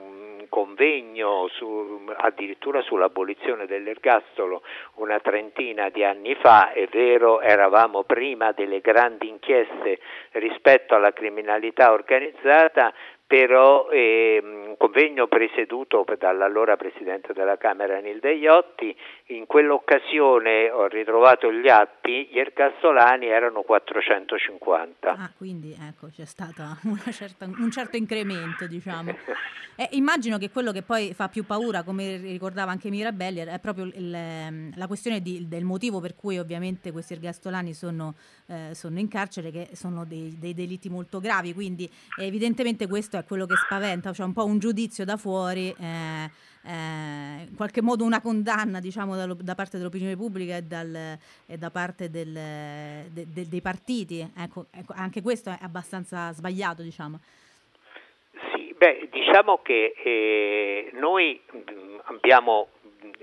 convegno 0.49 1.47
su, 1.49 2.01
addirittura 2.17 2.81
sull'abolizione 2.81 3.65
dell'ergastolo 3.65 4.61
una 4.95 5.19
trentina 5.19 5.89
di 5.89 6.03
anni 6.03 6.35
fa, 6.35 6.71
è 6.71 6.87
vero 6.91 7.39
eravamo 7.41 8.03
prima 8.03 8.51
delle 8.51 8.81
grandi 8.81 9.29
inchieste 9.29 9.99
rispetto 10.31 10.95
alla 10.95 11.13
criminalità 11.13 11.91
organizzata, 11.91 12.93
però 13.29 13.89
eh, 13.91 14.41
un 14.41 14.75
convegno 14.75 15.27
presieduto 15.27 16.03
dall'allora 16.17 16.77
Presidente 16.77 17.31
della 17.31 17.57
Camera 17.57 17.99
Nilde 17.99 18.33
Iotti, 18.33 18.97
in 19.27 19.45
quell'occasione 19.45 20.71
ho 20.71 20.87
ritrovato 20.87 21.51
gli 21.51 21.69
atti, 21.69 22.27
gli 22.31 22.39
ergastolani 22.39 23.27
erano 23.27 23.61
450. 23.61 25.11
Ah, 25.11 25.31
quindi 25.37 25.77
ecco 25.79 26.07
c'è 26.07 26.25
stato 26.25 26.63
un 26.83 27.69
certo 27.69 27.97
incremento, 27.97 28.65
diciamo. 28.65 29.15
Eh, 29.79 29.87
immagino 29.91 30.37
che 30.37 30.49
quello 30.49 30.73
che 30.73 30.81
poi 30.81 31.13
fa 31.13 31.29
più 31.29 31.45
paura, 31.45 31.83
come 31.83 32.17
ricordava 32.17 32.69
anche 32.69 32.89
Mirabelli, 32.89 33.39
è 33.39 33.59
proprio 33.59 33.85
il, 33.85 34.13
ehm, 34.13 34.73
la 34.75 34.87
questione 34.87 35.21
di, 35.21 35.47
del 35.47 35.63
motivo 35.63 36.01
per 36.01 36.15
cui 36.17 36.37
ovviamente 36.37 36.91
questi 36.91 37.13
ergastolani 37.13 37.73
sono, 37.73 38.15
eh, 38.47 38.75
sono 38.75 38.99
in 38.99 39.07
carcere, 39.07 39.51
che 39.51 39.69
sono 39.71 40.03
dei, 40.03 40.35
dei, 40.37 40.53
delitti 40.53 40.89
molto 40.89 41.21
gravi, 41.21 41.53
quindi 41.53 41.89
evidentemente 42.17 42.87
questo 42.89 43.15
è 43.15 43.18
quello 43.23 43.45
che 43.45 43.55
spaventa, 43.55 44.13
cioè 44.13 44.25
un 44.25 44.33
po' 44.33 44.45
un 44.45 44.59
giudizio 44.59 45.05
da 45.05 45.17
fuori. 45.17 45.73
Eh, 45.79 46.47
eh, 46.65 47.47
in 47.47 47.55
qualche 47.55 47.81
modo 47.81 48.03
una 48.03 48.21
condanna 48.21 48.79
diciamo, 48.79 49.15
da, 49.15 49.25
da 49.27 49.55
parte 49.55 49.77
dell'opinione 49.77 50.15
pubblica 50.15 50.57
e, 50.57 50.63
dal, 50.63 51.17
e 51.45 51.57
da 51.57 51.69
parte 51.69 52.09
del, 52.09 52.33
de, 52.33 53.25
de, 53.31 53.47
dei 53.47 53.61
partiti. 53.61 54.19
Ecco, 54.37 54.65
ecco, 54.71 54.93
anche 54.95 55.21
questo 55.21 55.49
è 55.49 55.57
abbastanza 55.61 56.31
sbagliato. 56.33 56.81
Diciamo. 56.81 57.19
Sì, 58.53 58.75
beh, 58.77 59.09
diciamo 59.11 59.59
che 59.61 59.93
eh, 60.03 60.91
noi 60.93 61.41
abbiamo 62.05 62.69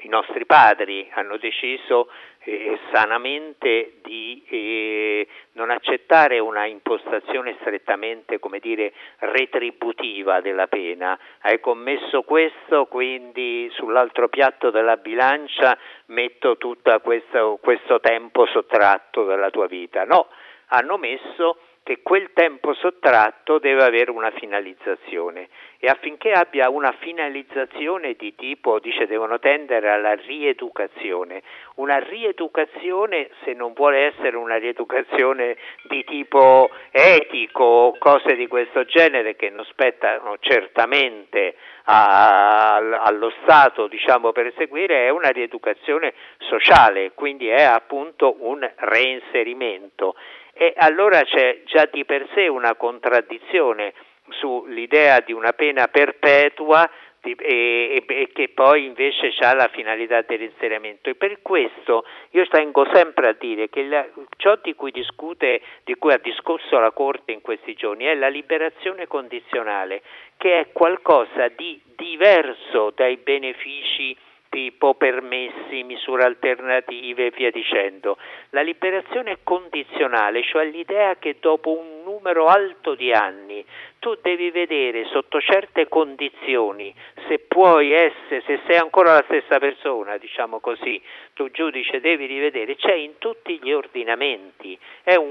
i 0.02 0.08
nostri 0.08 0.46
padri 0.46 1.08
hanno 1.14 1.36
deciso 1.36 2.08
eh, 2.48 2.78
sanamente 2.92 3.94
di 4.04 4.40
eh, 4.48 5.26
non 5.52 5.70
accettare 5.70 6.38
una 6.38 6.64
impostazione 6.64 7.56
strettamente, 7.60 8.38
come 8.38 8.60
dire, 8.60 8.92
retributiva 9.18 10.40
della 10.40 10.68
pena. 10.68 11.18
Hai 11.40 11.58
commesso 11.58 12.22
questo, 12.22 12.86
quindi 12.86 13.68
sull'altro 13.72 14.28
piatto 14.28 14.70
della 14.70 14.96
bilancia 14.96 15.76
metto 16.06 16.56
tutto 16.56 16.98
questo, 17.00 17.58
questo 17.60 17.98
tempo 17.98 18.46
sottratto 18.46 19.24
dalla 19.24 19.50
tua 19.50 19.66
vita. 19.66 20.04
No, 20.04 20.28
hanno 20.68 20.98
messo 20.98 21.58
che 21.86 22.00
quel 22.02 22.32
tempo 22.32 22.74
sottratto 22.74 23.60
deve 23.60 23.84
avere 23.84 24.10
una 24.10 24.32
finalizzazione 24.32 25.48
e 25.78 25.86
affinché 25.86 26.32
abbia 26.32 26.68
una 26.68 26.90
finalizzazione 26.98 28.14
di 28.14 28.34
tipo, 28.34 28.80
dice, 28.80 29.06
devono 29.06 29.38
tendere 29.38 29.90
alla 29.90 30.14
rieducazione. 30.14 31.42
Una 31.76 31.98
rieducazione, 31.98 33.28
se 33.44 33.52
non 33.52 33.72
vuole 33.72 34.06
essere 34.06 34.36
una 34.36 34.56
rieducazione 34.56 35.56
di 35.88 36.02
tipo 36.02 36.70
etico 36.90 37.62
o 37.62 37.98
cose 37.98 38.34
di 38.34 38.48
questo 38.48 38.84
genere 38.84 39.36
che 39.36 39.50
non 39.50 39.64
spettano 39.66 40.38
certamente 40.40 41.54
a, 41.84 42.78
allo 42.78 43.32
Stato 43.42 43.86
diciamo, 43.86 44.32
per 44.32 44.46
eseguire, 44.46 45.06
è 45.06 45.10
una 45.10 45.28
rieducazione 45.28 46.14
sociale, 46.38 47.12
quindi 47.14 47.46
è 47.46 47.62
appunto 47.62 48.34
un 48.40 48.68
reinserimento 48.74 50.16
e 50.58 50.72
allora 50.76 51.22
c'è 51.22 51.60
già 51.64 51.86
di 51.90 52.04
per 52.06 52.26
sé 52.34 52.48
una 52.48 52.74
contraddizione 52.76 53.92
sull'idea 54.30 55.20
di 55.20 55.32
una 55.32 55.52
pena 55.52 55.86
perpetua 55.88 56.88
e, 57.20 58.04
e, 58.06 58.28
che 58.32 58.48
poi 58.54 58.84
invece 58.86 59.34
ha 59.40 59.52
la 59.54 59.68
finalità 59.68 60.22
dell'inserimento. 60.22 61.10
E 61.10 61.14
per 61.14 61.42
questo 61.42 62.04
io 62.30 62.46
tengo 62.46 62.86
sempre 62.92 63.28
a 63.28 63.36
dire 63.38 63.68
che 63.68 63.82
la, 63.84 64.06
ciò 64.36 64.58
di 64.62 64.74
cui 64.74 64.92
discute, 64.92 65.60
di 65.84 65.94
cui 65.96 66.12
ha 66.12 66.18
discorso 66.18 66.78
la 66.78 66.92
Corte 66.92 67.32
in 67.32 67.42
questi 67.42 67.74
giorni, 67.74 68.04
è 68.04 68.14
la 68.14 68.28
liberazione 68.28 69.06
condizionale, 69.06 70.02
che 70.38 70.60
è 70.60 70.72
qualcosa 70.72 71.48
di 71.48 71.80
diverso 71.96 72.92
dai 72.94 73.16
benefici 73.16 74.16
tipo 74.56 74.94
permessi, 74.94 75.82
misure 75.82 76.24
alternative 76.24 77.26
e 77.26 77.32
via 77.36 77.50
dicendo. 77.50 78.16
La 78.50 78.62
liberazione 78.62 79.40
condizionale, 79.42 80.42
cioè 80.44 80.64
l'idea 80.64 81.16
che 81.16 81.36
dopo 81.38 81.78
un 81.78 82.02
numero 82.02 82.46
alto 82.46 82.94
di 82.94 83.12
anni 83.12 83.62
tu 83.98 84.16
devi 84.22 84.50
vedere 84.50 85.04
sotto 85.06 85.40
certe 85.40 85.88
condizioni 85.88 86.94
se 87.26 87.40
puoi 87.40 87.92
essere, 87.92 88.42
se 88.46 88.60
sei 88.66 88.76
ancora 88.76 89.14
la 89.14 89.24
stessa 89.24 89.58
persona, 89.58 90.16
diciamo 90.16 90.60
così, 90.60 91.00
tu 91.32 91.50
giudice 91.50 92.00
devi 92.00 92.26
rivedere, 92.26 92.76
c'è 92.76 92.94
in 92.94 93.18
tutti 93.18 93.58
gli 93.60 93.72
ordinamenti, 93.72 94.78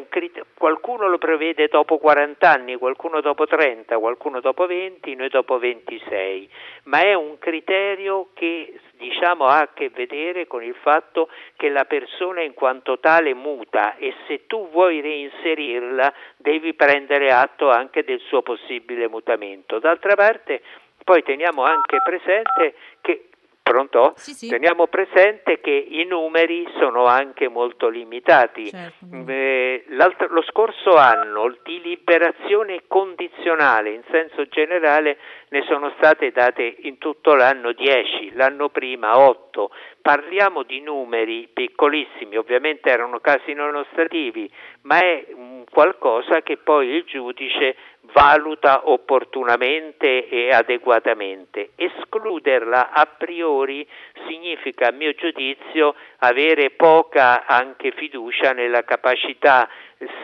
crit- 0.10 0.46
qualcuno 0.58 1.08
lo 1.08 1.18
prevede 1.18 1.68
dopo 1.68 1.98
40 1.98 2.52
anni, 2.52 2.76
qualcuno 2.76 3.22
dopo 3.22 3.46
30, 3.46 3.98
qualcuno 3.98 4.42
dopo 4.42 4.66
20, 4.66 5.16
noi 5.16 5.30
dopo 5.30 5.58
26, 5.58 6.50
ma 6.84 7.02
è 7.02 7.14
un 7.14 7.38
criterio 7.40 8.28
che 8.34 8.78
diciamo 8.98 9.46
ha 9.46 9.62
a 9.62 9.70
che 9.74 9.90
vedere 9.90 10.48
con 10.48 10.64
il 10.64 10.76
fatto 10.82 11.30
che 11.56 11.70
la 11.70 11.86
persona 11.86 12.42
in 12.42 12.54
quanto 12.54 13.00
tale 13.00 13.34
muta 13.34 13.96
e 13.98 14.14
se 14.28 14.46
tu 14.48 14.70
vuoi 14.70 15.02
reinserirla 15.02 16.14
devi 16.38 16.74
prendere 16.74 17.32
atto 17.32 17.70
anche 17.70 18.04
del 18.04 18.20
suo 18.20 18.42
possibile 18.42 19.08
mutamento. 19.08 19.80
D'altra 19.80 20.16
parte 20.16 20.62
poi 21.04 21.22
teniamo 21.24 21.64
anche 21.64 22.02
presente 22.04 22.76
che 23.02 23.30
Pronto? 23.68 24.14
Sì, 24.18 24.34
sì. 24.34 24.48
Teniamo 24.48 24.86
presente 24.86 25.60
che 25.60 25.72
i 25.72 26.06
numeri 26.06 26.68
sono 26.78 27.06
anche 27.06 27.48
molto 27.48 27.90
limitati. 27.90 28.70
Certo. 28.70 29.08
Eh, 29.26 29.86
lo 29.88 30.44
scorso 30.44 30.96
anno 30.98 31.52
di 31.64 31.82
liberazione 31.82 32.84
condizionale 32.88 33.90
in 33.90 34.04
senso 34.12 34.46
generale 34.50 35.18
ne 35.50 35.64
sono 35.68 35.92
state 35.98 36.30
date 36.30 36.76
in 36.82 37.00
tutto 37.00 37.34
l'anno 37.34 37.72
10, 37.72 38.34
l'anno 38.36 38.70
prima 38.70 39.18
8. 39.18 39.72
Parliamo 40.00 40.62
di 40.62 40.82
numeri 40.82 41.50
piccolissimi, 41.52 42.38
ovviamente 42.38 42.92
erano 42.92 43.20
casi 43.20 43.54
non 43.54 43.74
ostativi, 43.74 44.48
ma 44.82 45.00
è 45.00 45.26
qualcosa 45.72 46.42
che 46.42 46.58
poi 46.58 46.90
il 46.90 47.04
giudice 47.06 47.76
valuta 48.14 48.90
opportunamente 48.90 50.28
e 50.28 50.50
adeguatamente. 50.52 51.72
Escluderla 51.76 52.92
a 52.92 53.06
priori 53.06 53.88
significa, 54.28 54.88
a 54.88 54.92
mio 54.92 55.14
giudizio, 55.14 55.96
avere 56.20 56.72
poca 56.72 57.46
anche 57.46 57.92
fiducia 57.92 58.52
nella 58.54 58.84
capacità 58.84 59.68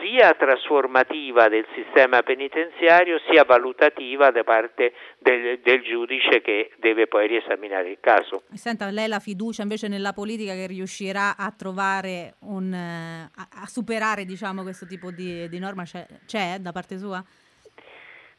sia 0.01 0.33
trasformativa 0.33 1.47
del 1.47 1.65
sistema 1.73 2.21
penitenziario 2.21 3.19
sia 3.29 3.45
valutativa 3.45 4.29
da 4.29 4.43
parte 4.43 4.93
del, 5.19 5.59
del, 5.63 5.81
giudice 5.81 6.41
che 6.41 6.71
deve 6.77 7.07
poi 7.07 7.27
riesaminare 7.27 7.91
il 7.91 7.97
caso. 8.01 8.43
Senta, 8.53 8.89
lei 8.89 9.07
la 9.07 9.19
fiducia 9.19 9.61
invece 9.61 9.87
nella 9.87 10.13
politica 10.13 10.53
che 10.53 10.67
riuscirà 10.67 11.37
a 11.37 11.53
trovare 11.55 12.35
un, 12.39 12.73
a, 12.73 13.29
a 13.33 13.65
superare 13.67 14.25
diciamo, 14.25 14.61
questo 14.61 14.85
tipo 14.85 15.09
di, 15.09 15.47
di 15.47 15.59
norma 15.59 15.83
c'è, 15.83 16.05
c'è 16.25 16.57
da 16.59 16.71
parte 16.71 16.97
sua? 16.97 17.23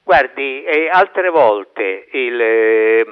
Guardi, 0.04 0.64
eh, 0.64 0.88
altre 0.90 1.28
volte 1.28 2.08
il, 2.12 2.40
eh, 2.40 3.04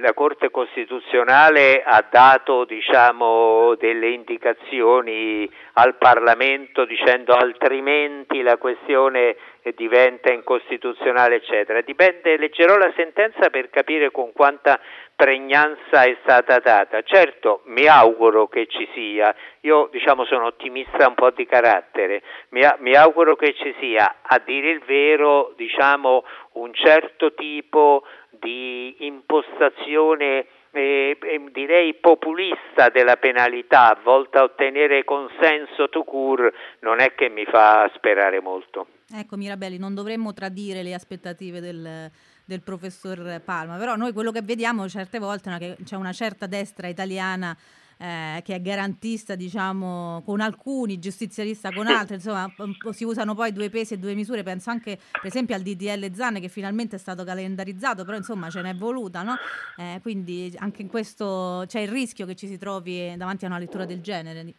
la 0.00 0.12
Corte 0.12 0.50
Costituzionale 0.50 1.82
ha 1.84 2.04
dato 2.10 2.64
diciamo, 2.64 3.74
delle 3.76 4.08
indicazioni 4.08 5.50
al 5.74 5.96
Parlamento 5.96 6.84
dicendo 6.84 7.32
altrimenti 7.32 8.42
la 8.42 8.56
questione 8.56 9.36
diventa 9.74 10.32
incostituzionale, 10.32 11.36
eccetera. 11.36 11.80
Dipende, 11.82 12.36
leggerò 12.36 12.76
la 12.76 12.92
sentenza 12.96 13.48
per 13.50 13.70
capire 13.70 14.10
con 14.10 14.32
quanta 14.32 14.80
pregnanza 15.14 16.02
è 16.02 16.16
stata 16.22 16.58
data. 16.58 17.00
Certo, 17.02 17.60
mi 17.66 17.86
auguro 17.86 18.48
che 18.48 18.66
ci 18.66 18.88
sia, 18.92 19.32
io 19.60 19.88
diciamo 19.92 20.24
sono 20.24 20.46
ottimista 20.46 21.06
un 21.06 21.14
po' 21.14 21.30
di 21.30 21.46
carattere, 21.46 22.22
mi, 22.48 22.62
mi 22.78 22.94
auguro 22.94 23.36
che 23.36 23.54
ci 23.54 23.72
sia, 23.78 24.16
a 24.22 24.40
dire 24.44 24.70
il 24.70 24.82
vero, 24.84 25.52
diciamo 25.56 26.24
un 26.54 26.74
certo 26.74 27.34
tipo 27.34 28.02
di 28.42 29.06
impostazione 29.06 30.46
eh, 30.72 31.16
direi 31.52 31.94
populista 31.94 32.88
della 32.88 33.16
penalità 33.16 33.96
volta 34.02 34.40
a 34.40 34.44
ottenere 34.44 35.04
consenso 35.04 35.88
to 35.88 36.02
cure 36.02 36.52
non 36.80 37.00
è 37.00 37.14
che 37.14 37.28
mi 37.28 37.44
fa 37.44 37.90
sperare 37.94 38.40
molto. 38.40 38.88
Ecco 39.14 39.36
Mirabelli, 39.36 39.78
non 39.78 39.94
dovremmo 39.94 40.32
tradire 40.32 40.82
le 40.82 40.94
aspettative 40.94 41.60
del, 41.60 42.10
del 42.44 42.62
professor 42.62 43.40
Palma, 43.44 43.76
però 43.76 43.94
noi 43.94 44.12
quello 44.12 44.32
che 44.32 44.42
vediamo 44.42 44.88
certe 44.88 45.18
volte 45.18 45.54
è 45.54 45.58
che 45.58 45.76
c'è 45.84 45.96
una 45.96 46.12
certa 46.12 46.46
destra 46.46 46.88
italiana 46.88 47.56
eh, 48.02 48.42
che 48.42 48.56
è 48.56 48.60
garantista, 48.60 49.36
diciamo, 49.36 50.22
con 50.24 50.40
alcuni, 50.40 50.98
giustizialista 50.98 51.70
con 51.70 51.86
altri, 51.86 52.16
insomma, 52.16 52.52
si 52.90 53.04
usano 53.04 53.36
poi 53.36 53.52
due 53.52 53.70
pesi 53.70 53.94
e 53.94 53.98
due 53.98 54.14
misure, 54.14 54.42
penso 54.42 54.70
anche 54.70 54.98
per 55.12 55.26
esempio 55.26 55.54
al 55.54 55.62
DDL 55.62 56.12
Zan 56.12 56.40
che 56.40 56.48
finalmente 56.48 56.96
è 56.96 56.98
stato 56.98 57.22
calendarizzato, 57.22 58.04
però 58.04 58.16
insomma 58.16 58.50
ce 58.50 58.60
n'è 58.60 58.74
voluta, 58.74 59.22
no? 59.22 59.36
Eh, 59.76 60.00
quindi 60.02 60.52
anche 60.58 60.82
in 60.82 60.88
questo 60.88 61.62
c'è 61.68 61.78
il 61.78 61.88
rischio 61.88 62.26
che 62.26 62.34
ci 62.34 62.48
si 62.48 62.58
trovi 62.58 63.14
davanti 63.16 63.44
a 63.44 63.48
una 63.48 63.58
lettura 63.58 63.84
del 63.84 64.00
genere. 64.00 64.52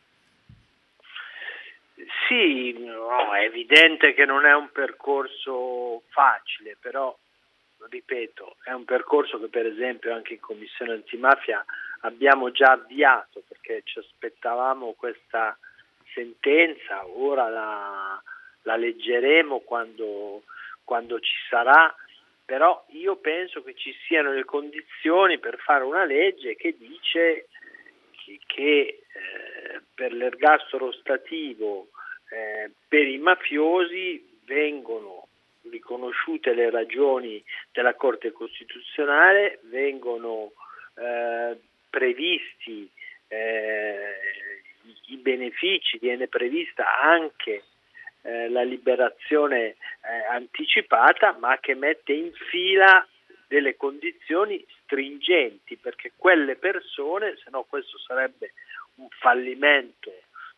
Sì, 2.30 2.74
no, 2.80 3.34
è 3.34 3.44
evidente 3.44 4.14
che 4.14 4.24
non 4.24 4.46
è 4.46 4.56
un 4.56 4.70
percorso 4.72 6.04
facile, 6.08 6.78
però 6.80 7.14
ripeto, 7.90 8.56
è 8.64 8.72
un 8.72 8.86
percorso 8.86 9.38
che 9.38 9.48
per 9.48 9.66
esempio 9.66 10.14
anche 10.14 10.34
in 10.36 10.40
Commissione 10.40 10.94
antimafia 10.94 11.64
abbiamo 12.04 12.52
già 12.52 12.72
avviato 12.72 13.44
perché 13.48 13.82
ci 13.84 14.00
aspettavamo 14.00 14.94
questa 14.98 15.58
sentenza, 16.14 17.06
ora 17.08 17.50
la, 17.50 18.22
la 18.64 18.76
leggeremo 18.76 19.60
quando, 19.60 20.44
quando, 20.84 21.20
ci 21.20 21.36
sarà, 21.50 21.94
però 22.46 22.86
io 22.90 23.16
penso 23.18 23.64
che 23.64 23.74
ci 23.76 23.94
siano 24.06 24.32
le 24.32 24.46
condizioni 24.46 25.40
per 25.40 25.58
fare 25.60 25.84
una 25.84 26.06
legge 26.06 26.56
che 26.56 26.76
dice 26.78 27.48
che, 28.12 28.40
che 28.46 29.02
eh, 29.02 29.82
per 29.94 30.14
l'ergastolo 30.14 30.92
stativo 30.92 31.88
eh, 32.30 32.72
per 32.88 33.08
i 33.08 33.18
mafiosi 33.18 34.40
vengono 34.46 35.28
riconosciute 35.70 36.54
le 36.54 36.70
ragioni 36.70 37.44
della 37.72 37.96
Corte 37.96 38.32
Costituzionale, 38.32 39.60
vengono 39.64 40.52
eh, 40.96 41.58
previsti 41.94 42.90
eh, 43.28 44.16
i 45.10 45.18
benefici, 45.18 46.00
viene 46.00 46.28
prevista 46.28 47.00
anche 47.00 47.66
eh, 48.24 48.50
la 48.50 48.64
liberazione 48.64 49.60
eh, 49.66 49.76
anticipata, 50.32 51.38
ma 51.40 51.60
che 51.60 51.76
mette 51.76 52.14
in 52.14 52.32
fila 52.50 53.08
delle 53.48 53.78
condizioni 53.78 54.66
stringenti, 54.82 55.78
perché 55.78 56.14
quelle 56.16 56.56
persone, 56.56 57.38
se 57.44 57.52
no 57.52 57.62
questo 57.70 58.00
sarebbe 58.00 58.54
un 58.96 59.08
fallimento 59.10 60.12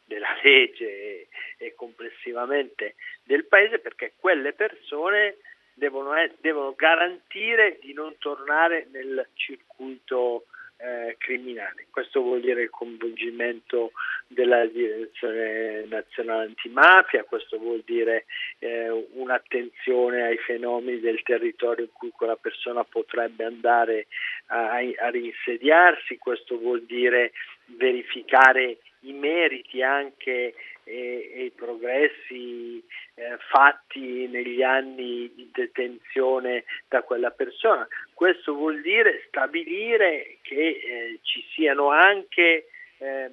della 0.06 0.38
legge 0.42 0.86
e, 0.86 1.28
e 1.58 1.76
complessivamente 1.76 2.96
del 3.24 3.44
paese 3.44 3.80
perché 3.80 4.14
quelle 4.18 4.54
persone 4.54 5.38
devono, 5.74 6.14
devono, 6.40 6.74
garantire 6.76 7.80
di 7.82 7.92
non 7.92 8.16
tornare 8.20 8.88
nel 8.92 9.28
circuito 9.34 10.46
eh, 10.78 11.16
criminale. 11.18 11.88
Questo 11.90 12.22
vuol 12.22 12.42
dire 12.42 12.64
il 12.64 12.70
coinvolgimento 12.70 13.92
della 14.28 14.66
Direzione 14.66 15.86
Nazionale 15.88 16.46
Antimafia, 16.46 17.24
questo 17.24 17.58
vuol 17.58 17.84
dire 17.86 18.26
eh, 18.60 18.90
un'attenzione 18.90 20.24
ai 20.24 20.38
fenomeni 20.38 21.00
del 21.00 21.22
territorio 21.24 21.86
in 21.86 21.92
cui 21.94 22.10
quella 22.10 22.36
persona 22.36 22.84
potrebbe 22.84 23.44
andare 23.44 24.08
a, 24.48 24.72
a 24.76 25.10
rinsediarsi, 25.10 26.18
questo 26.18 26.58
vuol 26.58 26.84
dire 26.84 27.32
verificare 27.66 28.78
i 29.02 29.14
meriti 29.14 29.82
anche 29.82 30.54
e, 30.86 31.32
e 31.34 31.44
i 31.46 31.52
progressi 31.52 32.82
eh, 33.16 33.38
fatti 33.50 34.28
negli 34.28 34.62
anni 34.62 35.32
di 35.34 35.50
detenzione 35.52 36.64
da 36.88 37.02
quella 37.02 37.32
persona. 37.32 37.86
Questo 38.14 38.54
vuol 38.54 38.82
dire 38.82 39.26
stabilire 39.28 40.38
che 40.42 40.56
eh, 40.56 41.20
ci 41.24 41.44
siano 41.54 41.90
anche 41.90 42.68
eh, 43.00 43.32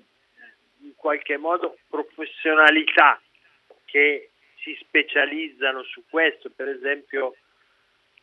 in 0.81 0.95
qualche 0.97 1.37
modo 1.37 1.79
professionalità 1.89 3.21
che 3.85 4.31
si 4.63 4.77
specializzano 4.81 5.83
su 5.83 6.03
questo. 6.09 6.51
Per 6.51 6.69
esempio 6.69 7.37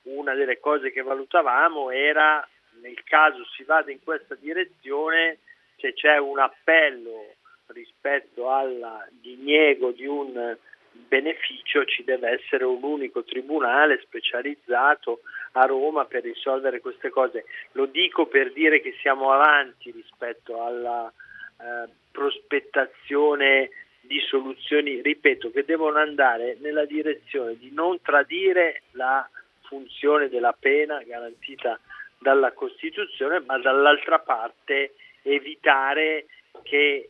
una 0.04 0.34
delle 0.34 0.60
cose 0.60 0.92
che 0.92 1.02
valutavamo 1.02 1.92
era 1.92 2.46
nel 2.82 3.04
caso 3.04 3.46
si 3.56 3.64
vada 3.64 3.92
in 3.92 4.02
questa 4.02 4.36
direzione 4.36 5.40
se 5.78 5.94
c'è 5.94 6.18
un 6.18 6.40
appello 6.40 7.36
rispetto 7.74 8.50
al 8.50 9.08
diniego 9.22 9.92
di 9.92 10.06
un 10.06 10.58
beneficio 10.92 11.86
ci 11.86 12.04
deve 12.04 12.30
essere 12.30 12.66
un 12.66 12.84
unico 12.84 13.24
tribunale 13.24 14.02
specializzato 14.02 15.22
a 15.54 15.66
Roma 15.66 16.06
per 16.06 16.24
risolvere 16.24 16.80
queste 16.80 17.10
cose. 17.10 17.46
Lo 17.74 17.86
dico 17.86 18.28
per 18.28 18.52
dire 18.52 18.82
che 18.82 18.96
siamo 19.02 19.32
avanti 19.32 19.92
rispetto 19.92 20.62
alla 20.64 21.12
eh, 21.12 21.90
prospettazione 22.12 23.70
di 24.02 24.20
soluzioni, 24.22 25.02
ripeto, 25.02 25.52
che 25.52 25.66
devono 25.66 26.00
andare 26.00 26.58
nella 26.62 26.86
direzione 26.86 27.58
di 27.58 27.72
non 27.72 28.02
tradire 28.02 28.84
la 28.92 29.28
funzione 29.62 30.30
della 30.30 30.56
pena 30.58 31.02
garantita 31.04 31.80
dalla 32.18 32.52
Costituzione, 32.52 33.40
ma 33.42 33.58
dall'altra 33.60 34.20
parte 34.20 34.96
evitare 35.22 36.26
che 36.64 37.10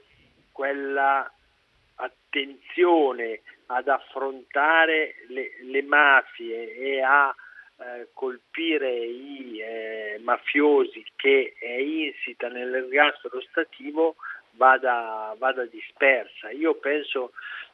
quella 0.60 1.32
attenzione 1.96 3.40
ad 3.68 3.88
affrontare 3.88 5.16
le, 5.30 5.52
le 5.62 5.82
mafie 5.84 6.76
e 6.76 7.02
a 7.02 7.34
eh, 7.78 8.10
colpire 8.12 8.94
i 8.94 9.62
eh, 9.62 10.20
mafiosi 10.22 11.06
che 11.16 11.54
è 11.58 11.78
insita 11.78 12.50
nell'ergastolo 12.50 13.40
stativo 13.40 14.18
vada, 14.52 15.34
vada 15.38 15.64
dispersa. 15.64 16.50
Io 16.50 16.74
penso 16.76 17.32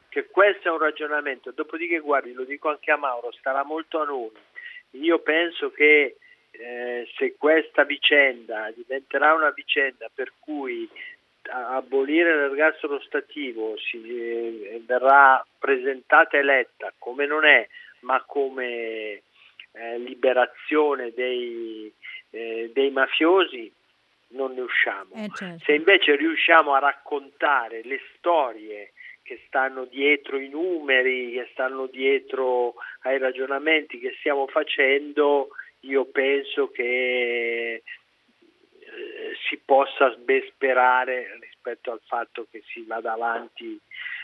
che 0.08 0.26
questo 0.26 0.68
è 0.68 0.70
un 0.70 0.78
ragionamento, 0.78 1.50
dopodiché 1.50 1.98
guardi, 1.98 2.34
lo 2.34 2.44
dico 2.44 2.68
anche 2.68 2.92
a 2.92 2.96
Mauro, 2.96 3.32
starà 3.32 3.64
molto 3.64 4.00
a 4.00 4.04
noi. 4.04 4.30
Io 4.90 5.18
penso 5.18 5.72
che 5.72 6.18
eh, 6.52 7.08
se 7.16 7.34
questa 7.36 7.82
vicenda 7.82 8.70
diventerà 8.70 9.34
una 9.34 9.50
vicenda 9.50 10.08
per 10.14 10.32
cui 10.38 10.88
abolire 11.50 12.34
l'ergastolo 12.34 13.00
stativo 13.00 13.76
si, 13.78 14.02
eh, 14.06 14.82
verrà 14.84 15.44
presentata 15.58 16.36
e 16.36 16.42
letta 16.42 16.92
come 16.98 17.26
non 17.26 17.44
è, 17.44 17.66
ma 18.00 18.22
come 18.26 19.22
eh, 19.72 19.98
liberazione 19.98 21.12
dei, 21.14 21.92
eh, 22.30 22.70
dei, 22.72 22.90
mafiosi, 22.90 23.72
non 24.28 24.54
ne 24.54 24.60
usciamo. 24.62 25.10
Eh, 25.14 25.28
certo. 25.34 25.64
Se 25.64 25.72
invece 25.72 26.16
riusciamo 26.16 26.74
a 26.74 26.78
raccontare 26.78 27.82
le 27.84 28.00
storie 28.16 28.92
che 29.22 29.42
stanno 29.46 29.84
dietro 29.84 30.38
i 30.38 30.48
numeri, 30.48 31.32
che 31.32 31.48
stanno 31.52 31.86
dietro 31.86 32.74
ai 33.02 33.18
ragionamenti 33.18 33.98
che 33.98 34.14
stiamo 34.18 34.46
facendo, 34.46 35.48
io 35.80 36.04
penso 36.06 36.70
che 36.70 37.82
si 39.48 39.60
possa 39.64 40.10
ben 40.10 40.42
sperare 40.48 41.38
rispetto 41.40 41.92
al 41.92 42.00
fatto 42.04 42.46
che 42.50 42.62
si 42.66 42.82
vada 42.84 43.12
avanti 43.12 43.78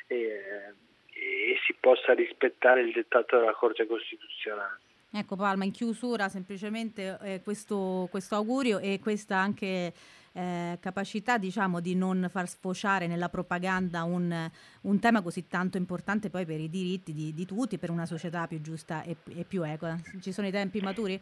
eh, 0.07 0.75
e 1.09 1.59
si 1.67 1.75
possa 1.79 2.15
rispettare 2.15 2.83
il 2.83 2.93
dettato 2.93 3.39
della 3.39 3.53
Corte 3.53 3.87
Costituzionale. 3.87 4.81
Ecco 5.15 5.37
Palma, 5.37 5.65
in 5.65 5.73
chiusura 5.73 6.29
semplicemente 6.31 7.19
eh, 7.21 7.41
questo, 7.43 8.09
questo, 8.11 8.35
augurio 8.35 8.79
e 8.79 8.99
questa 8.99 9.37
anche 9.37 9.93
eh, 10.33 10.79
capacità 10.81 11.37
diciamo, 11.37 11.81
di 11.81 11.95
non 11.95 12.29
far 12.31 12.49
sfociare 12.49 13.07
nella 13.07 13.29
propaganda 13.29 14.05
un, 14.05 14.51
un, 14.81 14.99
tema 15.01 15.21
così 15.21 15.47
tanto 15.49 15.77
importante 15.77 16.31
poi 16.31 16.47
per 16.47 16.59
i 16.61 16.71
diritti 16.71 17.13
di, 17.13 17.35
di 17.35 17.45
tutti, 17.45 17.77
per 17.77 17.91
una 17.91 18.07
società 18.07 18.47
più 18.47 18.63
giusta 18.63 19.03
e, 19.03 19.17
e 19.37 19.45
più 19.45 19.63
equa. 19.63 19.95
Ci 20.19 20.33
sono 20.33 20.47
i 20.47 20.51
tempi 20.51 20.81
maturi? 20.81 21.21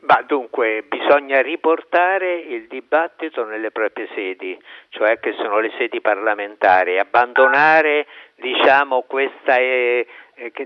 Ma 0.00 0.22
dunque 0.24 0.84
bisogna 0.86 1.42
riportare 1.42 2.36
il 2.36 2.68
dibattito 2.68 3.44
nelle 3.44 3.72
proprie 3.72 4.08
sedi, 4.14 4.56
cioè 4.90 5.18
che 5.18 5.32
sono 5.32 5.58
le 5.58 5.72
sedi 5.76 6.00
parlamentari, 6.00 7.00
abbandonare 7.00 8.06
diciamo, 8.36 9.02
questa, 9.02 9.56
eh, 9.56 10.06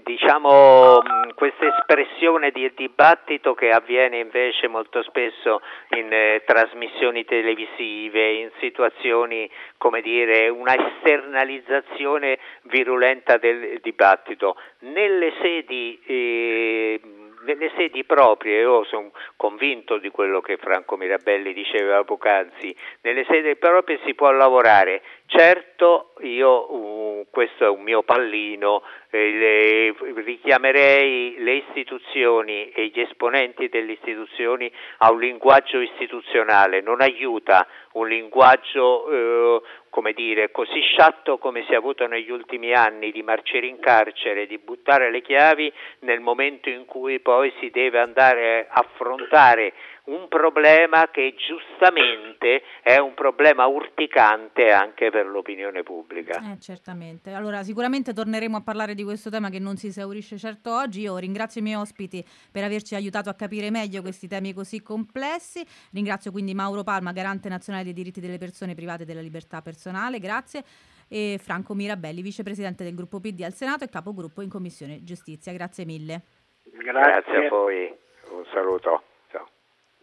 diciamo, 0.02 1.00
questa, 1.34 1.66
espressione 1.78 2.50
di 2.50 2.70
dibattito 2.74 3.54
che 3.54 3.70
avviene 3.70 4.18
invece 4.18 4.68
molto 4.68 5.02
spesso 5.02 5.62
in 5.96 6.12
eh, 6.12 6.42
trasmissioni 6.44 7.24
televisive, 7.24 8.32
in 8.32 8.50
situazioni 8.60 9.50
come 9.78 10.02
dire 10.02 10.50
una 10.50 10.74
esternalizzazione 10.74 12.38
virulenta 12.64 13.38
del 13.38 13.80
dibattito. 13.80 14.56
Nelle 14.80 15.32
sedi 15.40 15.98
eh, 16.04 17.00
nelle 17.44 17.70
sedi 17.76 18.04
proprie, 18.04 18.60
io 18.60 18.84
sono 18.84 19.12
convinto 19.36 19.98
di 19.98 20.10
quello 20.10 20.40
che 20.40 20.56
Franco 20.56 20.96
Mirabelli 20.96 21.52
diceva 21.52 22.04
poc'anzi, 22.04 22.74
nelle 23.02 23.24
sedi 23.28 23.56
proprie 23.56 24.00
si 24.04 24.14
può 24.14 24.30
lavorare. 24.30 25.02
Certo, 25.34 26.12
io 26.20 26.70
uh, 26.70 27.26
questo 27.30 27.64
è 27.64 27.68
un 27.70 27.80
mio 27.80 28.02
pallino, 28.02 28.82
eh, 29.08 29.30
le, 29.30 30.22
richiamerei 30.22 31.36
le 31.38 31.54
istituzioni 31.54 32.68
e 32.68 32.88
gli 32.88 33.00
esponenti 33.00 33.70
delle 33.70 33.92
istituzioni 33.92 34.70
a 34.98 35.10
un 35.10 35.20
linguaggio 35.20 35.80
istituzionale, 35.80 36.82
non 36.82 37.00
aiuta 37.00 37.66
un 37.92 38.08
linguaggio 38.08 39.08
eh, 39.10 39.62
come 39.88 40.12
dire, 40.12 40.50
così 40.50 40.80
sciatto 40.80 41.36
come 41.36 41.64
si 41.64 41.72
è 41.72 41.76
avuto 41.76 42.06
negli 42.06 42.30
ultimi 42.30 42.72
anni 42.72 43.10
di 43.10 43.22
marciare 43.22 43.66
in 43.66 43.78
carcere, 43.78 44.46
di 44.46 44.58
buttare 44.58 45.10
le 45.10 45.20
chiavi 45.20 45.72
nel 46.00 46.20
momento 46.20 46.68
in 46.68 46.86
cui 46.86 47.20
poi 47.20 47.52
si 47.60 47.70
deve 47.70 48.00
andare 48.00 48.68
a 48.70 48.80
affrontare 48.80 49.74
un 50.04 50.26
problema 50.28 51.08
che 51.10 51.34
giustamente 51.36 52.62
è 52.82 52.96
un 52.96 53.14
problema 53.14 53.66
urticante 53.66 54.72
anche 54.72 55.10
per 55.10 55.21
l'opinione 55.26 55.82
pubblica. 55.82 56.52
Eh, 56.52 56.58
certamente. 56.58 57.32
Allora, 57.32 57.62
sicuramente 57.62 58.12
torneremo 58.12 58.56
a 58.56 58.60
parlare 58.62 58.94
di 58.94 59.04
questo 59.04 59.30
tema 59.30 59.50
che 59.50 59.58
non 59.58 59.76
si 59.76 59.88
esaurisce 59.88 60.38
certo 60.38 60.74
oggi. 60.74 61.00
Io 61.00 61.16
ringrazio 61.16 61.60
i 61.60 61.64
miei 61.64 61.76
ospiti 61.76 62.24
per 62.50 62.64
averci 62.64 62.94
aiutato 62.94 63.28
a 63.30 63.34
capire 63.34 63.70
meglio 63.70 64.02
questi 64.02 64.28
temi 64.28 64.52
così 64.52 64.82
complessi. 64.82 65.64
Ringrazio 65.92 66.30
quindi 66.30 66.54
Mauro 66.54 66.82
Palma, 66.82 67.12
garante 67.12 67.48
nazionale 67.48 67.84
dei 67.84 67.92
diritti 67.92 68.20
delle 68.20 68.38
persone 68.38 68.74
private 68.74 69.02
e 69.02 69.06
della 69.06 69.20
libertà 69.20 69.62
personale. 69.62 70.18
Grazie 70.18 70.64
e 71.12 71.38
Franco 71.38 71.74
Mirabelli, 71.74 72.22
vicepresidente 72.22 72.84
del 72.84 72.94
gruppo 72.94 73.20
PD 73.20 73.42
al 73.42 73.52
Senato 73.52 73.84
e 73.84 73.90
capogruppo 73.90 74.40
in 74.40 74.48
Commissione 74.48 75.04
Giustizia. 75.04 75.52
Grazie 75.52 75.84
mille. 75.84 76.22
Grazie, 76.62 77.22
Grazie 77.22 77.46
a 77.46 77.48
voi, 77.50 77.94
un 78.30 78.44
saluto. 78.50 79.02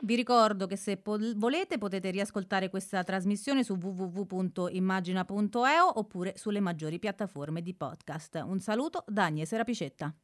Vi 0.02 0.16
ricordo 0.16 0.66
che 0.66 0.78
se 0.78 0.96
po- 0.98 1.18
volete 1.36 1.78
potete 1.78 2.10
riascoltare 2.10 2.70
questa 2.70 3.04
trasmissione 3.04 3.66
su 3.66 3.74
www.immagina.eo 3.74 6.00
oppure 6.00 6.38
sulle 6.38 6.62
maggiori 6.62 7.00
piattaforme 7.00 7.62
di 7.62 7.74
podcast. 7.74 8.42
Un 8.46 8.60
saluto 8.60 9.04
da 9.08 9.26
Agnese 9.26 9.58
Rapicetta. 9.58 10.16